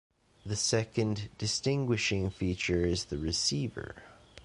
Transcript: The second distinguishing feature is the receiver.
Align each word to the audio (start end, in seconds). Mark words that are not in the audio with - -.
The 0.43 0.55
second 0.55 1.29
distinguishing 1.37 2.31
feature 2.31 2.87
is 2.87 3.05
the 3.05 3.19
receiver. 3.19 4.01